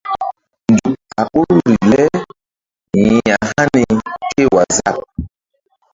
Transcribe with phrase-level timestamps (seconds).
[0.71, 2.01] Nzuk a ɓoruri le
[3.27, 3.83] ya̧hani
[4.29, 4.97] kéwaazap.